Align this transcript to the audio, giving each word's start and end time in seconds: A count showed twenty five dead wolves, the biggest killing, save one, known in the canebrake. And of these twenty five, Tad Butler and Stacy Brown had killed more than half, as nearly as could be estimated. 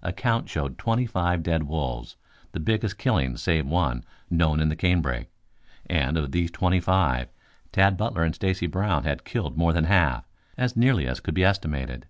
A 0.00 0.12
count 0.12 0.48
showed 0.48 0.78
twenty 0.78 1.06
five 1.06 1.42
dead 1.42 1.64
wolves, 1.64 2.14
the 2.52 2.60
biggest 2.60 2.98
killing, 2.98 3.36
save 3.36 3.66
one, 3.66 4.04
known 4.30 4.60
in 4.60 4.68
the 4.68 4.76
canebrake. 4.76 5.28
And 5.90 6.16
of 6.16 6.30
these 6.30 6.52
twenty 6.52 6.78
five, 6.78 7.26
Tad 7.72 7.96
Butler 7.96 8.22
and 8.22 8.32
Stacy 8.32 8.68
Brown 8.68 9.02
had 9.02 9.24
killed 9.24 9.58
more 9.58 9.72
than 9.72 9.86
half, 9.86 10.24
as 10.56 10.76
nearly 10.76 11.08
as 11.08 11.18
could 11.18 11.34
be 11.34 11.42
estimated. 11.44 12.06